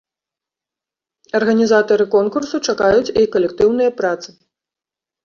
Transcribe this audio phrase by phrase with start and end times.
[1.39, 4.29] Арганізатары конкурсу чакаюць і калектыўныя працы!